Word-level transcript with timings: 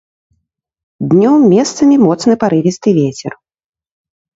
Днём 1.11 1.39
месцамі 1.53 1.95
моцны 2.07 2.33
парывісты 2.47 2.89
вецер. 3.01 3.33